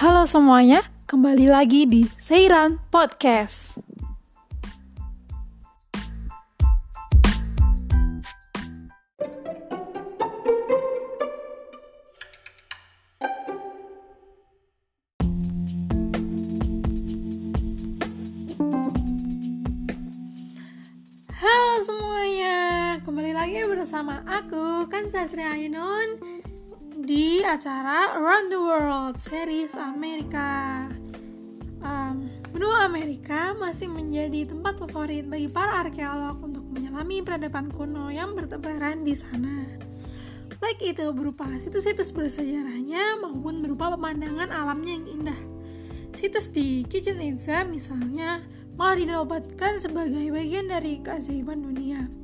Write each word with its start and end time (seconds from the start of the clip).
Halo 0.00 0.24
semuanya, 0.24 0.80
kembali 1.04 1.52
lagi 1.52 1.84
di 1.84 2.08
Seiran 2.16 2.80
Podcast. 2.88 3.76
Halo 21.28 21.72
semuanya, 21.84 22.56
kembali 23.04 23.36
lagi 23.36 23.68
bersama 23.68 24.24
aku 24.24 24.88
Kansa 24.88 25.28
Sri 25.28 25.44
Ainun 25.44 26.40
di 27.00 27.40
acara 27.40 28.12
Around 28.12 28.46
the 28.52 28.60
World 28.60 29.16
series 29.16 29.72
Amerika. 29.72 30.84
Um, 31.80 32.28
benua 32.52 32.84
Amerika 32.84 33.56
masih 33.56 33.88
menjadi 33.88 34.52
tempat 34.52 34.76
favorit 34.76 35.24
bagi 35.24 35.48
para 35.48 35.80
arkeolog 35.80 36.44
untuk 36.44 36.60
menyelami 36.68 37.24
peradaban 37.24 37.72
kuno 37.72 38.12
yang 38.12 38.36
bertebaran 38.36 39.00
di 39.00 39.16
sana. 39.16 39.64
Baik 40.60 40.92
itu 40.92 41.08
berupa 41.16 41.48
situs-situs 41.56 42.12
bersejarahnya 42.12 43.16
maupun 43.24 43.64
berupa 43.64 43.96
pemandangan 43.96 44.52
alamnya 44.52 45.00
yang 45.00 45.06
indah. 45.08 45.40
Situs 46.12 46.52
di 46.52 46.84
Chichen 46.84 47.16
Itza 47.24 47.64
misalnya 47.64 48.44
malah 48.76 49.00
dinobatkan 49.00 49.80
sebagai 49.80 50.28
bagian 50.28 50.68
dari 50.68 51.00
keajaiban 51.00 51.64
dunia. 51.64 52.19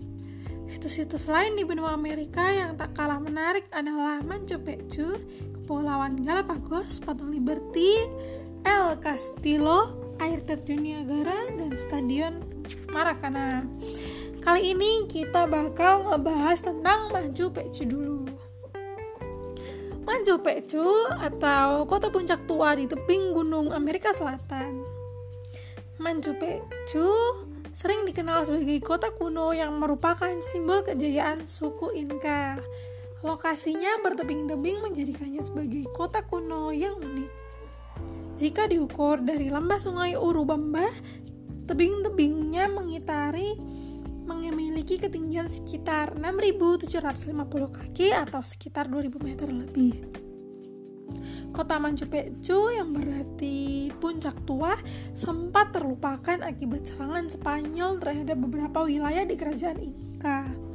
Situs-situs 0.67 1.31
lain 1.31 1.55
di 1.55 1.63
benua 1.63 1.95
Amerika 1.95 2.43
yang 2.43 2.75
tak 2.75 2.99
kalah 2.99 3.23
menarik 3.23 3.71
adalah 3.71 4.19
Machu 4.27 4.59
Picchu, 4.59 5.15
Kepulauan 5.55 6.27
Galapagos, 6.27 6.99
Patung 6.99 7.31
Liberty, 7.31 7.95
El 8.67 8.99
Castillo, 8.99 9.95
air 10.19 10.43
terjun 10.43 10.83
Niagara, 10.83 11.55
dan 11.55 11.71
Stadion 11.79 12.43
Maracana. 12.91 13.63
Kali 14.43 14.75
ini 14.75 15.07
kita 15.07 15.47
bakal 15.47 16.11
ngebahas 16.11 16.59
tentang 16.59 17.15
Machu 17.15 17.47
Picchu 17.55 17.87
dulu. 17.87 18.27
Machu 20.07 20.39
Picchu 20.39 20.87
atau 21.19 21.83
kota 21.87 22.11
puncak 22.11 22.47
tua 22.47 22.79
di 22.79 22.87
tebing 22.87 23.35
gunung 23.35 23.75
Amerika 23.75 24.15
Selatan 24.15 24.87
Machu 25.99 26.31
Picchu 26.39 27.11
sering 27.77 28.09
dikenal 28.09 28.49
sebagai 28.49 28.81
kota 28.81 29.13
kuno 29.13 29.53
yang 29.53 29.77
merupakan 29.77 30.33
simbol 30.49 30.81
kejayaan 30.81 31.45
suku 31.45 31.93
Inca. 31.93 32.57
Lokasinya 33.21 34.01
bertebing-tebing 34.01 34.81
menjadikannya 34.81 35.45
sebagai 35.45 35.85
kota 35.93 36.25
kuno 36.25 36.73
yang 36.73 36.97
unik. 36.97 37.33
Jika 38.41 38.65
diukur 38.65 39.21
dari 39.21 39.53
lembah 39.53 39.77
sungai 39.77 40.17
Urubamba, 40.17 40.89
tebing-tebingnya 41.69 42.73
mengitari 42.73 43.53
memiliki 44.25 44.97
ketinggian 44.97 45.53
sekitar 45.53 46.17
6.750 46.17 47.77
kaki 47.77 48.09
atau 48.17 48.41
sekitar 48.41 48.89
2.000 48.89 49.21
meter 49.21 49.53
lebih. 49.53 49.95
Kota 51.53 51.77
Machu 51.77 52.09
Picchu 52.09 52.73
yang 52.73 52.97
berarti 52.97 53.66
puncak 53.97 54.37
tua 54.45 54.77
sempat 55.17 55.73
terlupakan 55.73 56.45
akibat 56.45 56.87
serangan 56.87 57.33
Spanyol 57.33 57.99
terhadap 57.99 58.37
beberapa 58.39 58.85
wilayah 58.85 59.25
di 59.25 59.35
kerajaan 59.35 59.81
Inca. 59.81 60.67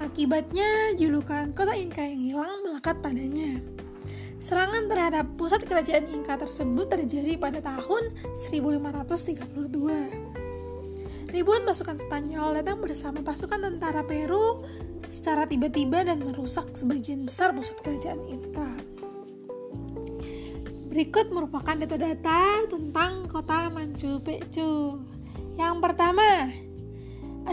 Akibatnya, 0.00 0.96
julukan 0.96 1.52
kota 1.52 1.76
Inca 1.76 2.00
yang 2.00 2.24
hilang 2.24 2.64
melekat 2.64 3.04
padanya. 3.04 3.60
Serangan 4.40 4.88
terhadap 4.88 5.36
pusat 5.36 5.60
kerajaan 5.68 6.08
Inca 6.08 6.40
tersebut 6.40 6.88
terjadi 6.88 7.36
pada 7.36 7.60
tahun 7.60 8.16
1532. 8.48 11.28
Ribuan 11.28 11.68
pasukan 11.68 12.00
Spanyol 12.00 12.64
datang 12.64 12.80
bersama 12.80 13.20
pasukan 13.20 13.60
tentara 13.60 14.00
Peru 14.02 14.64
secara 15.12 15.44
tiba-tiba 15.44 16.00
dan 16.02 16.24
merusak 16.24 16.72
sebagian 16.72 17.28
besar 17.28 17.52
pusat 17.52 17.76
kerajaan 17.84 18.24
Inca. 18.26 18.89
Berikut 21.00 21.32
merupakan 21.32 21.80
data-data 21.80 22.68
tentang 22.68 23.24
kota 23.24 23.72
Machu 23.72 24.20
Picchu. 24.20 25.00
Yang 25.56 25.80
pertama, 25.80 26.52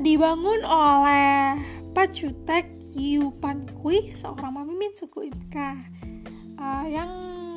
dibangun 0.04 0.68
oleh 0.68 1.56
Pachutek 1.96 2.68
Yupankui, 3.00 4.20
seorang 4.20 4.52
pemimpin 4.52 4.92
suku 5.00 5.32
Inca, 5.32 5.80
uh, 6.60 6.86
yang 6.92 7.08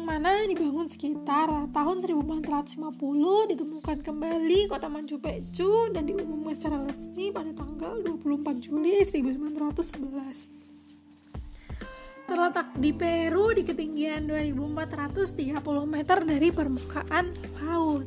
mana 0.06 0.46
dibangun 0.46 0.86
sekitar 0.86 1.50
tahun 1.74 2.06
1450 2.06 3.50
ditemukan 3.50 3.98
kembali 4.06 4.70
kota 4.70 4.86
Machu 4.86 5.18
Picchu 5.18 5.90
dan 5.90 6.06
diumumkan 6.06 6.54
secara 6.54 6.86
resmi 6.86 7.34
pada 7.34 7.50
tanggal 7.50 7.98
24 8.06 8.62
Juli 8.62 9.02
1911 9.02 10.69
terletak 12.30 12.70
di 12.78 12.94
Peru 12.94 13.50
di 13.50 13.66
ketinggian 13.66 14.30
2430 14.30 15.50
meter 15.82 16.22
dari 16.22 16.54
permukaan 16.54 17.34
laut. 17.58 18.06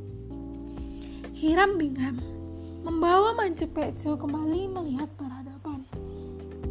Hiram 1.35 1.75
Bingham 1.75 2.23
membawa 2.87 3.35
Picchu 3.67 4.15
kembali 4.15 4.71
melihat 4.71 5.11
peradaban. 5.19 5.83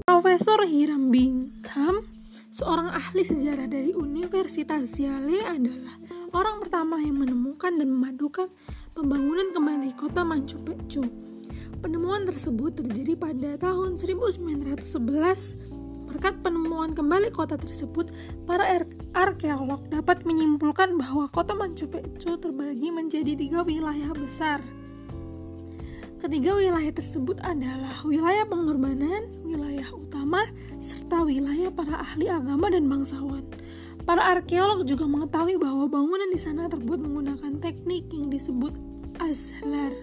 Profesor 0.08 0.64
Hiram 0.64 1.12
Bingham, 1.12 2.08
seorang 2.48 2.88
ahli 2.88 3.20
sejarah 3.20 3.68
dari 3.68 3.92
Universitas 3.92 4.96
Yale 4.96 5.44
adalah 5.44 6.00
orang 6.32 6.56
pertama 6.56 7.04
yang 7.04 7.20
menemukan 7.20 7.76
dan 7.76 7.92
memadukan 7.92 8.48
pembangunan 8.96 9.52
kembali 9.52 9.92
kota 9.92 10.24
Picchu. 10.64 11.04
Penemuan 11.84 12.24
tersebut 12.24 12.80
terjadi 12.80 13.12
pada 13.12 13.60
tahun 13.60 14.00
1911 14.00 15.81
Berkat 16.12 16.44
penemuan 16.44 16.92
kembali 16.92 17.32
kota 17.32 17.56
tersebut, 17.56 18.12
para 18.44 18.68
arkeolog 19.16 19.80
dapat 19.88 20.28
menyimpulkan 20.28 21.00
bahwa 21.00 21.24
kota 21.32 21.56
Machu 21.56 21.88
Picchu 21.88 22.36
terbagi 22.36 22.92
menjadi 22.92 23.32
tiga 23.32 23.64
wilayah 23.64 24.12
besar. 24.12 24.60
Ketiga 26.20 26.52
wilayah 26.52 26.92
tersebut 26.92 27.40
adalah 27.40 28.04
wilayah 28.04 28.44
pengorbanan, 28.44 29.24
wilayah 29.40 29.88
utama, 29.96 30.44
serta 30.76 31.24
wilayah 31.24 31.72
para 31.72 32.04
ahli 32.04 32.28
agama 32.28 32.68
dan 32.68 32.92
bangsawan. 32.92 33.48
Para 34.04 34.36
arkeolog 34.36 34.84
juga 34.84 35.08
mengetahui 35.08 35.56
bahwa 35.56 35.88
bangunan 35.88 36.28
di 36.28 36.36
sana 36.36 36.68
terbuat 36.68 37.00
menggunakan 37.00 37.56
teknik 37.56 38.12
yang 38.12 38.28
disebut 38.28 38.76
azhar. 39.16 39.96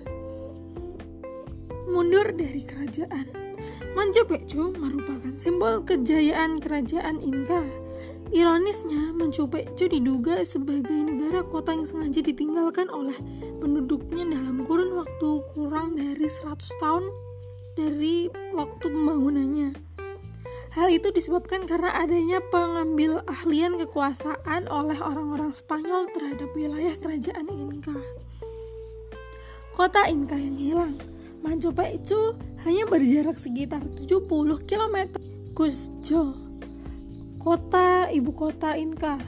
Mundur 1.86 2.34
dari 2.34 2.66
kerajaan. 2.66 3.49
Machu 3.98 4.24
Picchu 4.26 4.72
merupakan 4.78 5.34
simbol 5.36 5.82
kejayaan 5.84 6.62
kerajaan 6.62 7.20
Inca. 7.20 7.66
Ironisnya, 8.30 9.12
Machu 9.18 9.50
Picchu 9.50 9.90
diduga 9.90 10.46
sebagai 10.46 10.94
negara 10.94 11.42
kota 11.42 11.74
yang 11.74 11.90
sengaja 11.90 12.22
ditinggalkan 12.22 12.86
oleh 12.94 13.18
penduduknya 13.58 14.38
dalam 14.38 14.62
kurun 14.64 14.94
waktu 14.94 15.42
kurang 15.58 15.98
dari 15.98 16.30
100 16.30 16.82
tahun 16.82 17.10
dari 17.74 18.30
waktu 18.54 18.86
pembangunannya. 18.86 19.70
Hal 20.70 20.94
itu 20.94 21.10
disebabkan 21.10 21.66
karena 21.66 21.90
adanya 21.98 22.38
pengambil 22.54 23.26
ahlian 23.26 23.82
kekuasaan 23.82 24.70
oleh 24.70 25.02
orang-orang 25.02 25.50
Spanyol 25.50 26.14
terhadap 26.14 26.54
wilayah 26.54 26.94
kerajaan 27.02 27.50
Inca. 27.50 27.98
Kota 29.74 30.06
Inca 30.06 30.38
yang 30.38 30.60
hilang 30.60 30.96
Machu 31.42 31.74
Picchu 31.74 32.38
hanya 32.68 32.84
berjarak 32.88 33.40
sekitar 33.40 33.80
70 33.96 34.28
km. 34.68 34.98
Cuzco, 35.56 36.36
kota 37.40 38.08
ibu 38.12 38.32
kota 38.36 38.76
Inca. 38.76 39.20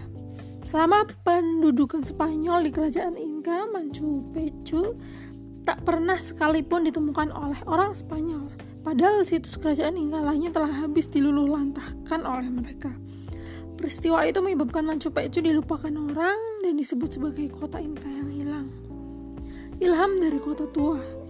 Selama 0.68 1.04
pendudukan 1.28 2.08
Spanyol 2.08 2.68
di 2.68 2.72
kerajaan 2.72 3.20
Inca, 3.20 3.68
Machu 3.68 4.24
Picchu 4.32 4.96
tak 5.68 5.84
pernah 5.84 6.16
sekalipun 6.16 6.88
ditemukan 6.88 7.36
oleh 7.36 7.60
orang 7.68 7.92
Spanyol. 7.92 8.48
Padahal 8.82 9.28
situs 9.28 9.60
kerajaan 9.60 10.00
Inca 10.00 10.24
lainnya 10.24 10.56
telah 10.56 10.72
habis 10.72 11.12
diluluh 11.12 11.52
lantahkan 11.52 12.24
oleh 12.24 12.48
mereka. 12.48 12.96
Peristiwa 13.76 14.24
itu 14.24 14.40
menyebabkan 14.40 14.88
Machu 14.88 15.12
Picchu 15.12 15.44
dilupakan 15.44 15.92
orang 15.92 16.40
dan 16.64 16.74
disebut 16.80 17.20
sebagai 17.20 17.52
kota 17.52 17.84
Inca 17.84 18.08
yang 18.08 18.32
hilang. 18.32 18.68
Ilham 19.82 20.22
dari 20.22 20.40
kota 20.40 20.70
tua, 20.70 21.21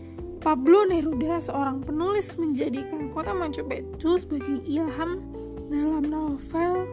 Pablo 0.41 0.89
Neruda, 0.89 1.38
seorang 1.38 1.85
penulis, 1.85 2.33
menjadikan 2.41 3.13
kota 3.13 3.29
Machu 3.29 3.61
Picchu 3.61 4.17
sebagai 4.17 4.65
ilham 4.65 5.21
dalam 5.69 6.01
novelnya 6.09 6.89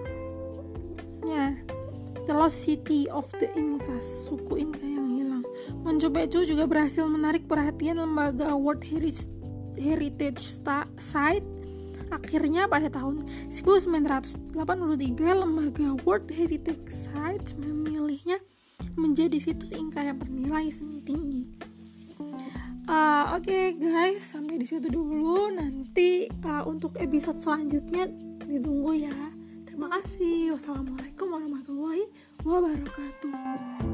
The 2.29 2.37
Lost 2.37 2.69
City 2.69 3.09
of 3.09 3.25
the 3.41 3.49
Incas, 3.57 4.05
suku 4.29 4.61
Inca 4.61 4.85
yang 4.85 5.09
hilang. 5.09 5.45
Machu 5.81 6.13
Picchu 6.13 6.45
juga 6.45 6.69
berhasil 6.69 7.09
menarik 7.09 7.49
perhatian 7.49 8.05
lembaga 8.05 8.53
World 8.53 8.85
Heritage 9.81 10.45
Site. 11.01 11.49
Akhirnya 12.13 12.69
pada 12.69 12.93
tahun 12.93 13.25
1983 13.49 14.61
lembaga 15.25 15.97
World 16.05 16.29
Heritage 16.29 16.93
Site 16.93 17.57
memilihnya 17.57 18.45
menjadi 18.93 19.41
situs 19.41 19.73
Inka 19.73 20.05
yang 20.05 20.21
bernilai 20.21 20.69
tinggi. 21.01 21.49
Uh, 22.89 23.37
Oke 23.37 23.53
okay, 23.53 23.67
guys, 23.77 24.33
sampai 24.33 24.57
di 24.57 24.65
situ 24.65 24.89
dulu. 24.89 25.53
Nanti 25.53 26.25
uh, 26.49 26.65
untuk 26.65 26.97
episode 26.97 27.37
selanjutnya 27.37 28.09
ditunggu 28.49 29.05
ya. 29.05 29.17
Terima 29.69 29.93
kasih. 29.93 30.57
Wassalamualaikum 30.57 31.29
warahmatullahi 31.29 32.09
wabarakatuh. 32.49 33.88